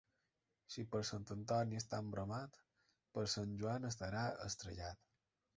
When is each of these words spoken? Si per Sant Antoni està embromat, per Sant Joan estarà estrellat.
Si 0.75 0.85
per 0.93 1.01
Sant 1.09 1.27
Antoni 1.35 1.79
està 1.81 1.99
embromat, 2.05 2.59
per 3.19 3.27
Sant 3.37 3.55
Joan 3.63 3.89
estarà 3.93 4.29
estrellat. 4.51 5.07